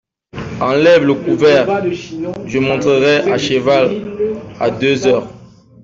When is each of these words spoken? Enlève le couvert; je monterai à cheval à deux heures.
Enlève 0.61 1.03
le 1.05 1.13
couvert; 1.13 1.67
je 2.47 2.57
monterai 2.57 3.31
à 3.31 3.37
cheval 3.37 3.91
à 4.59 4.71
deux 4.71 5.05
heures. 5.05 5.27